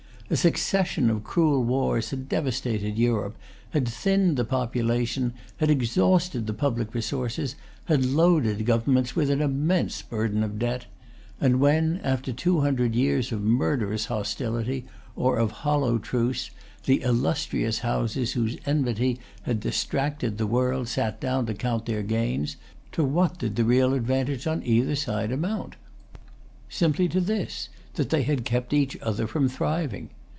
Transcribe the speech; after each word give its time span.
A 0.31 0.37
succession 0.37 1.09
of 1.09 1.25
cruel 1.25 1.61
wars 1.65 2.11
had 2.11 2.29
devastated 2.29 2.97
Europe, 2.97 3.35
had 3.71 3.85
thinned 3.85 4.37
the 4.37 4.45
population, 4.45 5.33
had 5.57 5.69
exhausted 5.69 6.47
the 6.47 6.53
public 6.53 6.93
resources, 6.93 7.57
had 7.83 8.05
loaded 8.05 8.65
governments 8.65 9.13
with 9.13 9.29
an 9.29 9.41
immense 9.41 10.01
burden 10.01 10.41
of 10.41 10.57
debt; 10.57 10.85
and 11.41 11.59
when, 11.59 11.99
after 12.01 12.31
two 12.31 12.61
hundred 12.61 12.95
years 12.95 13.33
of 13.33 13.43
murderous 13.43 14.05
hostility 14.05 14.85
or 15.17 15.35
of 15.35 15.51
hollow 15.51 15.97
truce,[Pg 15.97 16.49
296] 16.85 16.85
the 16.85 17.01
illustrious 17.05 17.79
Houses 17.79 18.31
whose 18.31 18.55
enmity 18.65 19.19
had 19.41 19.59
distracted 19.59 20.37
the 20.37 20.47
world 20.47 20.87
sat 20.87 21.19
down 21.19 21.45
to 21.45 21.53
count 21.53 21.87
their 21.87 22.03
gains, 22.03 22.55
to 22.93 23.03
what 23.03 23.37
did 23.37 23.57
the 23.57 23.65
real 23.65 23.93
advantage 23.93 24.47
on 24.47 24.63
either 24.63 24.95
side 24.95 25.29
amount? 25.33 25.75
Simply 26.69 27.09
to 27.09 27.19
this, 27.19 27.67
that 27.95 28.11
they 28.11 28.23
had 28.23 28.45
kept 28.45 28.71
each 28.71 28.97
other 29.01 29.27
from 29.27 29.49
thriving. 29.49 30.09